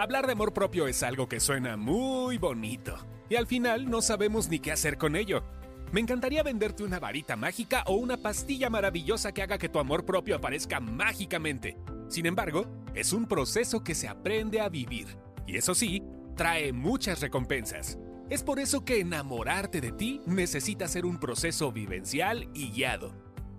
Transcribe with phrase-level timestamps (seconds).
[0.00, 2.96] Hablar de amor propio es algo que suena muy bonito.
[3.28, 5.42] Y al final no sabemos ni qué hacer con ello.
[5.92, 10.06] Me encantaría venderte una varita mágica o una pastilla maravillosa que haga que tu amor
[10.06, 11.76] propio aparezca mágicamente.
[12.08, 12.64] Sin embargo,
[12.94, 15.18] es un proceso que se aprende a vivir.
[15.46, 16.02] Y eso sí,
[16.34, 17.98] trae muchas recompensas.
[18.30, 23.12] Es por eso que enamorarte de ti necesita ser un proceso vivencial y guiado.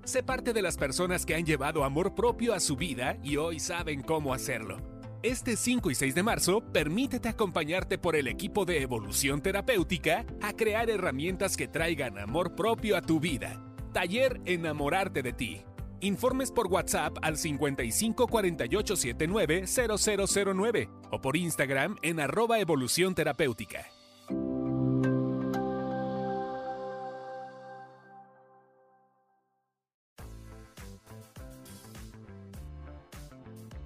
[0.05, 3.60] Sé parte de las personas que han llevado amor propio a su vida y hoy
[3.60, 4.91] saben cómo hacerlo.
[5.23, 10.53] Este 5 y 6 de marzo, permítete acompañarte por el equipo de Evolución Terapéutica a
[10.53, 13.62] crear herramientas que traigan amor propio a tu vida.
[13.93, 15.62] Taller Enamorarte de ti.
[15.99, 23.85] Informes por WhatsApp al 55 48 79 0009 o por Instagram en arroba evolución terapéutica.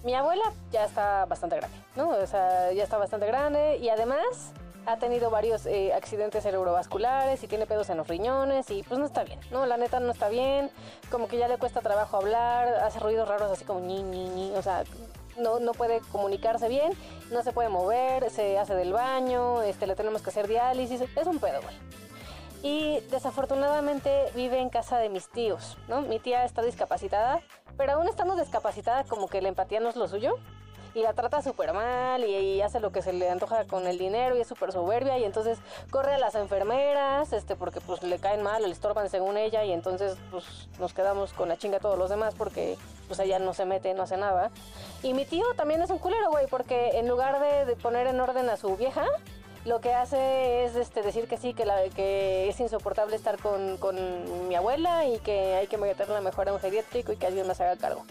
[0.06, 2.10] Mi abuela ya está bastante grande, ¿no?
[2.10, 4.52] O sea, ya está bastante grande y además
[4.86, 9.08] ha tenido varios eh, accidentes cerebrovasculares y tiene pedos en los riñones y pues no
[9.08, 9.66] está bien, ¿no?
[9.66, 10.70] La neta no está bien,
[11.10, 14.52] como que ya le cuesta trabajo hablar, hace ruidos raros así como ni, ni, ni,
[14.52, 14.84] o sea,
[15.38, 16.94] no, no puede comunicarse bien,
[17.32, 21.28] no se puede mover, se hace del baño, este, le tenemos que hacer diálisis, es
[21.28, 22.05] un pedo, güey.
[22.66, 26.02] Y desafortunadamente vive en casa de mis tíos, ¿no?
[26.02, 27.42] Mi tía está discapacitada,
[27.78, 30.40] pero aún estando discapacitada como que la empatía no es lo suyo
[30.96, 34.36] y la trata súper mal y, hace lo que se le antoja con el dinero
[34.36, 35.60] y es súper soberbia y entonces
[35.92, 39.72] corre a las enfermeras este porque pues le caen mal le estorban según ella y
[39.72, 40.46] entonces pues
[40.80, 44.02] nos quedamos con la chinga todos los demás porque pues ella no se mete, no
[44.02, 44.50] hace nada.
[45.04, 48.20] Y mi tío también es un culero, güey, porque en lugar de, de poner en
[48.20, 49.06] orden a su vieja,
[49.66, 53.78] lo que hace es este, decir que sí, que, la, que es insoportable estar con,
[53.78, 57.48] con mi abuela y que hay que meterla mejor a un geriátrico y que alguien
[57.48, 58.06] más haga cargo.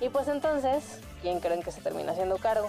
[0.00, 2.68] Y pues entonces, ¿quién creen que se termina haciendo cargo?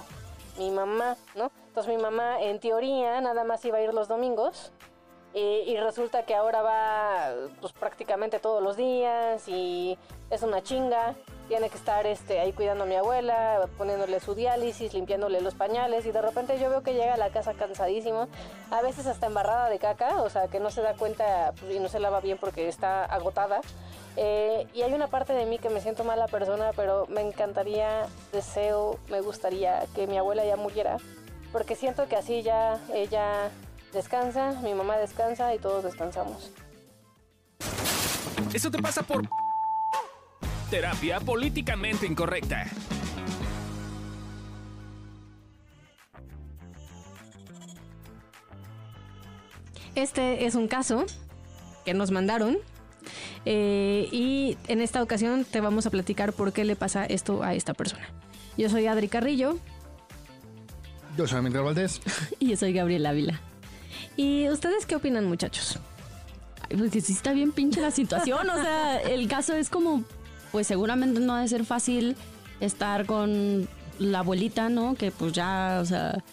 [0.60, 1.52] Mi mamá, ¿no?
[1.68, 4.72] Entonces mi mamá en teoría nada más iba a ir los domingos
[5.34, 9.98] y, y resulta que ahora va pues prácticamente todos los días y
[10.30, 11.16] es una chinga.
[11.48, 16.06] Tiene que estar este, ahí cuidando a mi abuela, poniéndole su diálisis, limpiándole los pañales
[16.06, 18.28] y de repente yo veo que llega a la casa cansadísimo,
[18.72, 21.80] a veces hasta embarrada de caca, o sea que no se da cuenta pues, y
[21.80, 23.60] no se lava bien porque está agotada.
[24.16, 28.08] Eh, y hay una parte de mí que me siento mala persona, pero me encantaría,
[28.32, 30.98] deseo, me gustaría que mi abuela ya muriera,
[31.52, 33.50] porque siento que así ya ella
[33.94, 36.52] descansa, mi mamá descansa y todos descansamos.
[38.54, 39.28] Eso te pasa por
[40.70, 42.66] terapia políticamente incorrecta.
[49.96, 51.06] Este es un caso
[51.86, 52.58] que nos mandaron
[53.46, 57.54] eh, y en esta ocasión te vamos a platicar por qué le pasa esto a
[57.54, 58.08] esta persona.
[58.58, 59.58] Yo soy Adri Carrillo
[61.18, 62.02] Yo soy Miguel Valdés.
[62.40, 63.40] y yo soy Gabriel Ávila.
[64.16, 65.80] ¿Y ustedes qué opinan, muchachos?
[66.70, 68.50] Ay, Porque sí está bien pinche la situación.
[68.50, 70.04] O sea, el caso es como,
[70.52, 72.16] pues seguramente no ha de ser fácil
[72.60, 73.68] estar con
[74.00, 74.96] la abuelita, ¿no?
[74.96, 76.24] Que pues ya, o sea,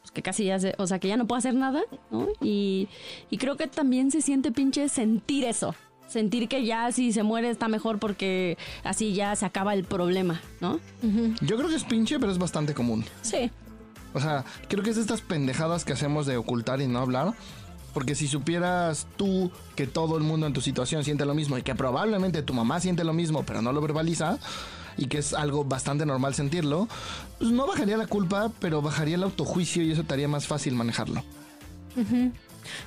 [0.00, 2.28] pues que casi ya se, o sea, que ya no puede hacer nada, ¿no?
[2.40, 2.88] Y,
[3.30, 5.74] y creo que también se siente pinche sentir eso.
[6.08, 10.40] Sentir que ya si se muere está mejor porque así ya se acaba el problema,
[10.60, 10.80] ¿no?
[11.40, 13.04] Yo creo que es pinche, pero es bastante común.
[13.22, 13.50] Sí.
[14.14, 17.34] O sea, creo que es de estas pendejadas que hacemos de ocultar y no hablar.
[17.94, 21.62] Porque si supieras tú que todo el mundo en tu situación siente lo mismo y
[21.62, 24.38] que probablemente tu mamá siente lo mismo, pero no lo verbaliza,
[24.96, 26.88] y que es algo bastante normal sentirlo,
[27.38, 30.74] pues no bajaría la culpa, pero bajaría el autojuicio y eso te haría más fácil
[30.74, 31.24] manejarlo.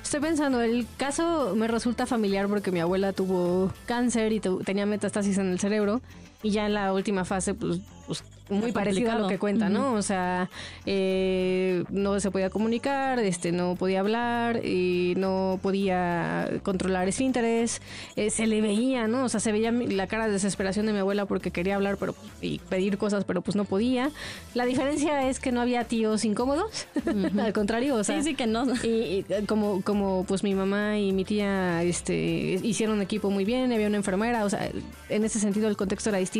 [0.02, 5.38] Estoy pensando, el caso me resulta familiar porque mi abuela tuvo cáncer y tenía metástasis
[5.38, 6.00] en el cerebro
[6.44, 9.94] y ya en la última fase, pues, pues, muy parecido a lo que cuenta, ¿no?
[9.94, 10.50] O sea,
[10.84, 17.80] eh, no se podía comunicar, este, no podía hablar y no podía controlar esfínteres,
[18.16, 19.24] eh, se le veía, ¿no?
[19.24, 22.14] O sea, se veía la cara de desesperación de mi abuela porque quería hablar pero
[22.42, 24.10] y pedir cosas, pero pues no podía.
[24.52, 26.86] La diferencia es que no había tíos incómodos,
[27.38, 28.66] al contrario, o sea, sí, sí que no.
[28.84, 33.72] y, y, como, como pues mi mamá y mi tía este, hicieron equipo muy bien,
[33.72, 34.70] había una enfermera, o sea,
[35.08, 36.33] en ese sentido el contexto era distinto.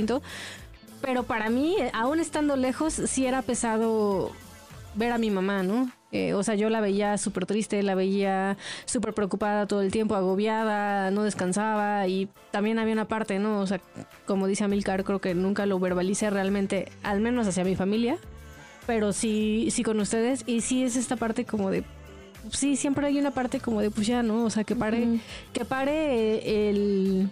[1.00, 4.32] Pero para mí, aún estando lejos, sí era pesado
[4.94, 5.90] ver a mi mamá, ¿no?
[6.12, 10.14] Eh, o sea, yo la veía súper triste, la veía súper preocupada todo el tiempo,
[10.14, 13.60] agobiada, no descansaba y también había una parte, ¿no?
[13.60, 13.80] O sea,
[14.24, 18.16] como dice Amilcar, creo que nunca lo verbalicé realmente, al menos hacia mi familia,
[18.86, 21.82] pero sí, sí con ustedes y sí es esta parte como de
[22.52, 24.44] sí, siempre hay una parte como de pues ya, ¿no?
[24.44, 25.20] O sea, que pare,
[25.52, 27.28] que pare el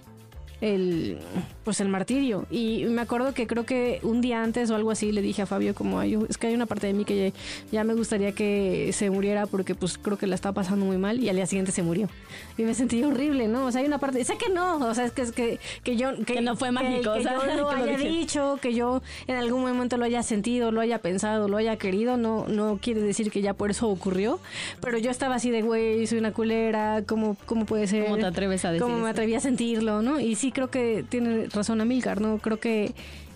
[0.63, 1.19] el
[1.65, 5.13] pues el martirio y me acuerdo que creo que un día antes o algo así
[5.13, 7.41] le dije a Fabio como "Ay, es que hay una parte de mí que ya,
[7.71, 11.21] ya me gustaría que se muriera porque pues creo que la estaba pasando muy mal
[11.21, 12.09] y al día siguiente se murió
[12.57, 15.05] y me sentí horrible no o sea hay una parte sé que no o sea
[15.05, 17.69] es que es que, que yo Que no fue mágico, que, o sea, yo lo
[17.69, 18.09] que lo haya dije.
[18.09, 22.17] dicho que yo en algún momento lo haya sentido lo haya pensado lo haya querido
[22.17, 24.39] no no quiere decir que ya por eso ocurrió
[24.81, 28.27] pero yo estaba así de güey soy una culera cómo cómo puede ser ¿Cómo te
[28.27, 29.11] atreves a decir cómo me eso?
[29.11, 30.21] atreví a sentirlo, ¿no?
[30.21, 32.39] Y sí creo que tiene razón Amilcar, ¿no?
[32.39, 32.95] Creo que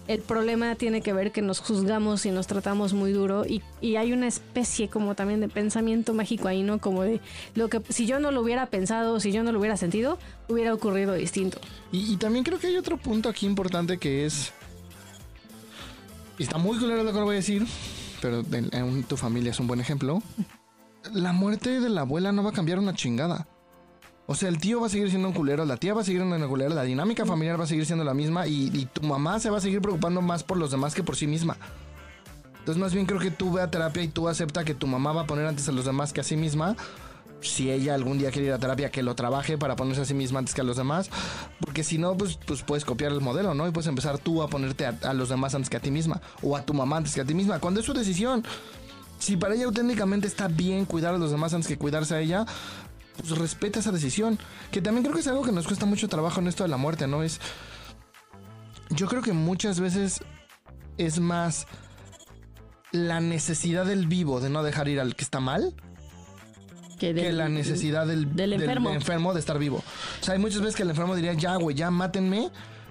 [0.09, 3.63] el problema tiene que ver que nos juzgamos y nos tratamos muy duro y,
[3.97, 6.79] hay una especie como también de pensamiento mágico ahí, ¿no?
[6.79, 7.21] Como de
[7.55, 10.19] lo que si yo no lo hubiera pensado, si yo no lo hubiera sentido,
[10.49, 11.59] hubiera ocurrido distinto.
[11.93, 14.53] Y, también creo que hay otro punto aquí importante que es.
[16.39, 17.67] Está muy culero lo que voy a decir,
[18.21, 20.23] pero en tu familia es un buen ejemplo.
[21.15, 23.49] La muerte de la abuela no va a cambiar una chingada.
[24.27, 26.21] O sea, el tío va a seguir siendo un culero, la tía va a seguir
[26.21, 29.03] siendo una culera, la dinámica familiar va a seguir siendo la misma y, y tu
[29.03, 31.57] mamá se va a seguir preocupando más por los demás que por sí misma.
[32.67, 35.13] Entonces, más bien creo que tú ve a terapia y tú acepta que tu mamá
[35.13, 36.75] va a poner antes a los demás que a sí misma.
[37.41, 40.15] Si ella algún día quiere ir a terapia, que lo trabaje para ponerse a sí
[40.15, 41.09] misma antes que a los demás.
[41.61, 43.69] Porque si no, pues, pues puedes copiar el modelo, ¿no?
[43.69, 46.21] Y puedes empezar tú a ponerte a, a los demás antes que a ti misma.
[46.43, 47.61] O a tu mamá antes que a ti misma.
[47.61, 48.43] Cuando es su decisión.
[49.21, 52.47] Si para ella auténticamente está bien cuidar a los demás antes que cuidarse a ella,
[53.19, 54.39] pues respeta esa decisión.
[54.71, 56.77] Que también creo que es algo que nos cuesta mucho trabajo en esto de la
[56.77, 57.23] muerte, ¿no?
[57.23, 57.41] Es.
[58.91, 60.21] Yo creo que muchas veces
[60.99, 61.67] es más
[62.93, 65.75] la necesidad del vivo de no dejar ir al que está mal
[66.99, 68.91] Que, que del- la necesidad del, del enfermo.
[68.91, 69.83] enfermo de estar vivo.
[70.21, 72.51] O sea, hay muchas veces que el enfermo diría, ya, güey, ya mátenme.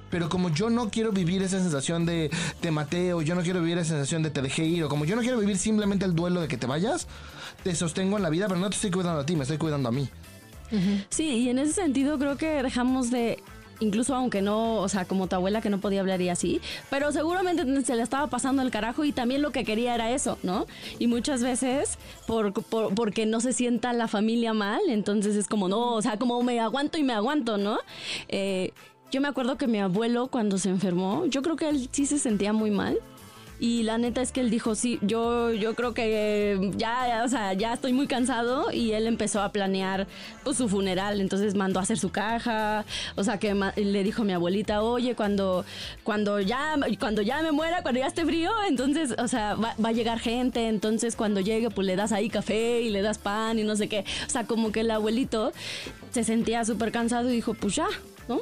[0.09, 2.29] Pero como yo no quiero vivir esa sensación de
[2.61, 5.05] te maté, o yo no quiero vivir esa sensación de te dejé ir, o como
[5.05, 7.07] yo no quiero vivir simplemente el duelo de que te vayas,
[7.63, 9.89] te sostengo en la vida, pero no te estoy cuidando a ti, me estoy cuidando
[9.89, 10.07] a mí.
[11.09, 13.39] Sí, y en ese sentido creo que dejamos de,
[13.79, 16.59] incluso aunque no, o sea, como tu abuela que no podía hablar y así,
[16.89, 20.37] pero seguramente se le estaba pasando el carajo y también lo que quería era eso,
[20.43, 20.65] ¿no?
[20.99, 21.97] Y muchas veces,
[22.27, 26.17] por, por- porque no se sienta la familia mal, entonces es como, no, o sea,
[26.17, 27.77] como me aguanto y me aguanto, ¿no?
[28.27, 28.71] Eh,
[29.15, 32.19] yo me acuerdo que mi abuelo cuando se enfermó, yo creo que él sí se
[32.19, 32.97] sentía muy mal.
[33.61, 37.29] Y la neta es que él dijo, sí, yo, yo creo que eh, ya, o
[37.29, 40.07] sea, ya estoy muy cansado y él empezó a planear
[40.43, 41.21] pues, su funeral.
[41.21, 42.83] Entonces mandó a hacer su caja,
[43.15, 45.63] o sea, que le dijo a mi abuelita, oye, cuando,
[46.03, 49.89] cuando, ya, cuando ya me muera, cuando ya esté frío, entonces, o sea, va, va
[49.89, 53.59] a llegar gente, entonces cuando llegue, pues le das ahí café y le das pan
[53.59, 54.03] y no sé qué.
[54.27, 55.53] O sea, como que el abuelito
[56.11, 57.87] se sentía súper cansado y dijo, pues ya,
[58.27, 58.41] ¿no?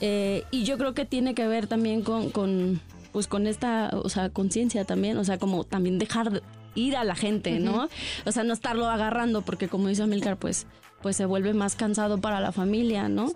[0.00, 2.80] Eh, y yo creo que tiene que ver también con, con
[3.12, 6.42] pues con esta, o sea, conciencia también, o sea, como también dejar de-
[6.74, 7.88] ir a la gente, ¿no?
[8.26, 10.66] O sea, no estarlo agarrando, porque como dice Amilcar, pues,
[11.00, 13.30] pues se vuelve más cansado para la familia, ¿no?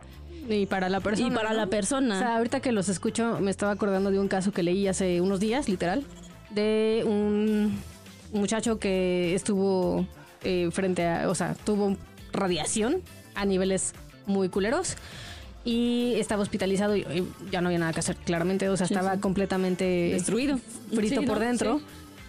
[0.50, 1.28] Y para la persona.
[1.28, 1.56] y para ¿no?
[1.56, 2.16] la persona.
[2.16, 5.20] O sea, ahorita que los escucho, me estaba acordando de un caso que leí hace
[5.20, 6.02] unos días, literal,
[6.50, 7.78] de un
[8.32, 10.04] muchacho que estuvo
[10.42, 11.96] eh, frente a, o sea, tuvo
[12.32, 13.02] radiación
[13.36, 13.94] a niveles
[14.26, 14.96] muy culeros
[15.68, 18.94] y estaba hospitalizado y, y ya no había nada que hacer, claramente, o sea, Sí,
[18.94, 19.20] estaba sí.
[19.20, 19.84] completamente
[20.14, 20.58] Destruido.
[20.94, 21.44] frito Sí, por ¿no?
[21.44, 21.80] dentro.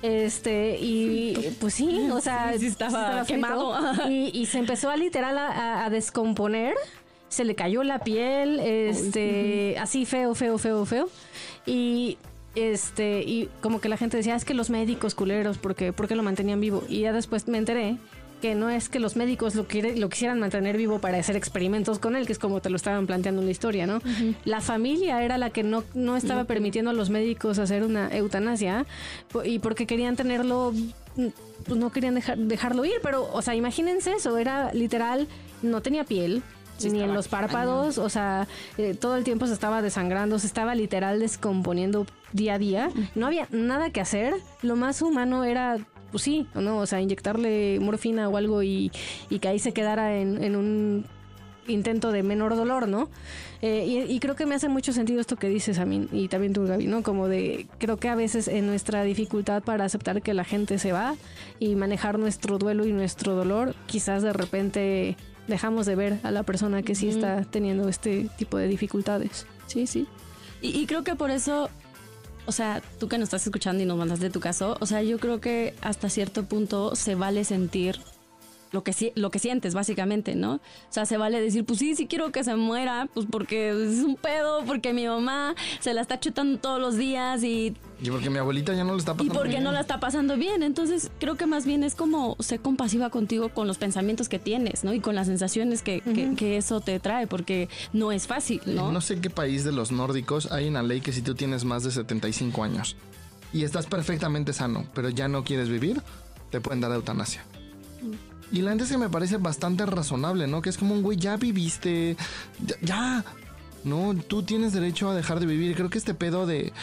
[0.01, 3.73] Este, y pues sí, o sea, estaba quemado.
[4.09, 6.73] Y, y se empezó a literal a, a- a descomponer.
[7.29, 11.09] Se le cayó la piel, este, así feo, feo, feo, feo.
[11.65, 12.17] Y
[12.55, 16.15] este, y como que la gente decía, "Ah, es que los médicos culeros, porque, porque
[16.15, 16.83] lo mantenían vivo.
[16.89, 17.97] Y ya después me enteré
[18.41, 19.65] que no es que los médicos lo,
[19.95, 23.05] lo quisieran mantener vivo para hacer experimentos con él, que es como te lo estaban
[23.07, 24.01] planteando en la historia, ¿no?
[24.45, 28.85] La familia era la que no, no estaba permitiendo a los médicos hacer una eutanasia
[29.43, 30.73] y porque querían tenerlo,
[31.15, 35.27] pues no querían dejar, dejarlo ir, pero, o sea, imagínense eso, era literal,
[35.61, 36.43] no tenía piel.
[36.77, 40.47] Sí, ni en los párpados, o sea, eh, todo el tiempo se estaba desangrando, se
[40.47, 42.89] estaba literal descomponiendo día a día.
[43.15, 44.33] No había nada que hacer.
[44.61, 45.77] Lo más humano era,
[46.11, 48.91] pues sí, o no, o sea, inyectarle morfina o algo y,
[49.29, 51.05] y que ahí se quedara en, en un
[51.67, 53.09] intento de menor dolor, ¿no?
[53.61, 56.27] Eh, y, y creo que me hace mucho sentido esto que dices a mí y
[56.27, 57.03] también tú, Gaby, ¿no?
[57.03, 60.91] Como de, creo que a veces en nuestra dificultad para aceptar que la gente se
[60.91, 61.15] va
[61.59, 65.15] y manejar nuestro duelo y nuestro dolor, quizás de repente
[65.47, 69.45] dejamos de ver a la persona que sí está teniendo este tipo de dificultades.
[69.67, 70.07] Sí, sí.
[70.61, 71.69] Y, y creo que por eso,
[72.49, 75.03] o sea, tú que nos estás escuchando y nos mandas de tu caso, o sea,
[75.03, 77.99] yo creo que hasta cierto punto se vale sentir
[78.71, 80.53] lo que, lo que sientes, básicamente, ¿no?
[80.55, 84.03] O sea, se vale decir, pues sí, sí quiero que se muera, pues porque es
[84.03, 88.29] un pedo, porque mi mamá se la está chutando todos los días y, Y porque
[88.29, 89.63] mi abuelita ya no le está y pasando porque bien.
[89.63, 90.61] no la está pasando bien.
[90.63, 94.83] Entonces, creo que más bien es como ser compasiva contigo con los pensamientos que tienes,
[94.83, 94.93] ¿no?
[94.93, 98.91] Y con las sensaciones que, que- que eso te trae, porque no es fácil, ¿no?
[98.91, 101.83] no sé qué país de los nórdicos hay una ley que si tú tienes más
[101.83, 102.95] de 75 años
[103.51, 106.01] y estás perfectamente sano, pero ya no quieres vivir,
[106.51, 107.43] te pueden dar eutanasia.
[108.51, 110.61] Y la gente se me parece bastante razonable, ¿no?
[110.61, 112.17] Que es como un güey, ya viviste,
[112.65, 113.25] ya, ya.
[113.83, 115.75] No, tú tienes derecho a dejar de vivir.
[115.75, 116.73] Creo que este pedo de,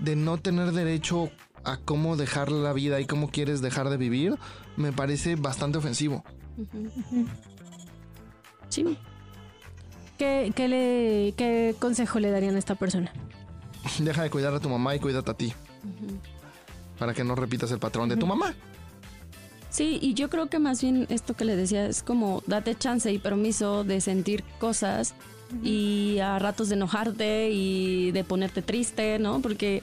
[0.00, 1.30] de no tener derecho
[1.64, 4.36] a cómo dejar la vida y cómo quieres dejar de vivir,
[4.76, 6.24] me parece bastante ofensivo.
[8.68, 8.96] Sí.
[10.16, 13.12] ¿Qué, qué le, ¿Qué consejo le darían a esta persona?
[13.98, 15.52] Deja de cuidar a tu mamá y cuídate a ti.
[16.98, 18.54] Para que no repitas el patrón de tu mamá.
[19.76, 23.12] Sí, y yo creo que más bien esto que le decía es como date chance
[23.12, 25.12] y permiso de sentir cosas
[25.62, 29.42] y a ratos de enojarte y de ponerte triste, ¿no?
[29.42, 29.82] Porque,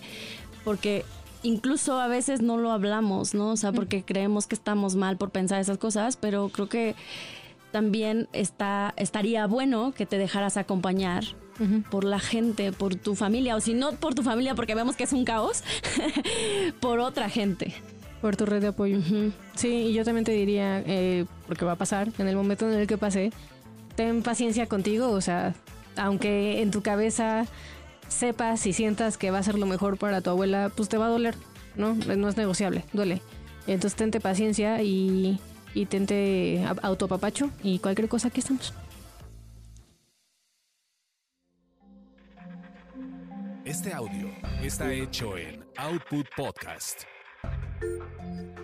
[0.64, 1.06] porque
[1.44, 3.52] incluso a veces no lo hablamos, ¿no?
[3.52, 6.96] O sea, porque creemos que estamos mal por pensar esas cosas, pero creo que
[7.72, 11.24] también está, estaría bueno que te dejaras acompañar
[11.92, 15.04] por la gente, por tu familia, o si no por tu familia, porque vemos que
[15.04, 15.64] es un caos,
[16.80, 17.76] por otra gente.
[18.24, 19.02] Por tu red de apoyo.
[19.54, 22.80] Sí, y yo también te diría, eh, porque va a pasar, en el momento en
[22.80, 23.34] el que pase,
[23.98, 25.54] ten paciencia contigo, o sea,
[25.98, 27.46] aunque en tu cabeza
[28.08, 31.08] sepas y sientas que va a ser lo mejor para tu abuela, pues te va
[31.08, 31.36] a doler,
[31.76, 31.96] ¿no?
[31.96, 33.22] No es negociable, duele.
[33.68, 35.38] Entonces tente paciencia y,
[35.74, 38.74] y tente autopapacho y cualquier cosa aquí estamos.
[43.66, 44.30] Este audio
[44.62, 47.04] está hecho en Output Podcast.
[47.84, 48.63] Thank you.